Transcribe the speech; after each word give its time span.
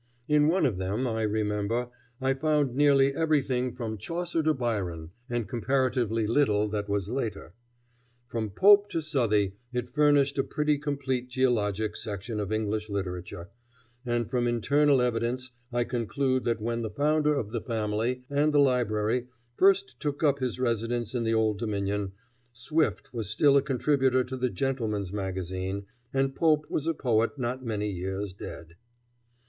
In 0.27 0.47
one 0.47 0.65
of 0.65 0.77
them, 0.79 1.05
I 1.05 1.21
remember, 1.21 1.89
I 2.19 2.33
found 2.33 2.73
nearly 2.75 3.13
everything 3.13 3.75
from 3.75 3.99
Chaucer 3.99 4.41
to 4.41 4.51
Byron, 4.55 5.11
and 5.29 5.47
comparatively 5.47 6.25
little 6.25 6.67
that 6.69 6.89
was 6.89 7.07
later. 7.11 7.53
From 8.25 8.49
Pope 8.49 8.89
to 8.89 8.99
Southey 9.03 9.57
it 9.71 9.93
furnished 9.93 10.39
a 10.39 10.43
pretty 10.43 10.79
complete 10.79 11.29
geologic 11.29 11.95
section 11.95 12.39
of 12.39 12.51
English 12.51 12.89
literature, 12.89 13.49
and 14.03 14.27
from 14.27 14.47
internal 14.47 15.03
evidence 15.03 15.51
I 15.71 15.83
conclude 15.83 16.45
that 16.45 16.59
when 16.63 16.81
the 16.81 16.89
founder 16.89 17.35
of 17.35 17.51
the 17.51 17.61
family 17.61 18.23
and 18.27 18.51
the 18.51 18.59
library 18.59 19.27
first 19.55 19.99
took 19.99 20.23
up 20.23 20.39
his 20.39 20.59
residence 20.59 21.13
in 21.13 21.25
the 21.25 21.35
Old 21.35 21.59
Dominion, 21.59 22.13
Swift 22.53 23.13
was 23.13 23.29
still 23.29 23.55
a 23.55 23.61
contributor 23.61 24.23
to 24.23 24.35
the 24.35 24.49
Gentleman's 24.49 25.13
Magazine, 25.13 25.85
and 26.11 26.33
Pope 26.35 26.65
was 26.71 26.87
a 26.87 26.95
poet 26.95 27.37
not 27.37 27.63
many 27.63 27.91
years 27.91 28.33
dead. 28.33 28.77